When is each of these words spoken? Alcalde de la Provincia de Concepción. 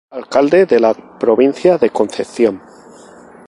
Alcalde 0.09 0.65
de 0.65 0.79
la 0.79 0.95
Provincia 1.19 1.77
de 1.77 1.91
Concepción. 1.91 2.59